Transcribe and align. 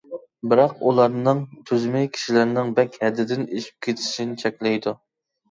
بىراق 0.51 0.71
ئۇلارنىڭ 0.91 1.41
تۈزۈمى 1.67 2.01
كىشىلەرنىڭ 2.15 2.73
بەك 2.81 2.99
ھەدىدىن 3.05 3.45
ئېشىپ 3.51 3.87
كېتىشىنى 3.91 4.41
چەكلەيدۇ. 4.47 4.97